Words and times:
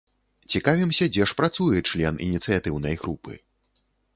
Цікавімся, 0.53 1.07
дзе 1.17 1.27
ж 1.31 1.37
працуе 1.43 1.79
член 1.91 2.19
ініцыятыўнай 2.29 2.99
групы. 3.03 3.33